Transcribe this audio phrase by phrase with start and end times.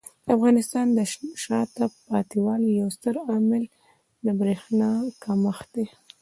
[0.25, 0.99] د افغانستان د
[1.43, 3.63] شاته پاتې والي یو ستر عامل
[4.25, 4.91] د برېښنا
[5.23, 5.85] کمښت دی.